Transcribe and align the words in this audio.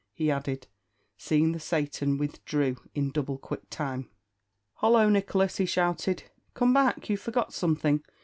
he 0.15 0.31
added, 0.31 0.65
seeing 1.15 1.51
that 1.51 1.59
Satan 1.59 2.17
withdrew 2.17 2.75
in 2.95 3.11
double 3.11 3.37
quick 3.37 3.69
time. 3.69 4.09
"Hollo! 4.77 5.07
Nicholas!" 5.09 5.57
he 5.57 5.67
shouted, 5.67 6.23
"come 6.55 6.73
back; 6.73 7.07
you 7.07 7.17
forgot 7.17 7.53
something!" 7.53 8.03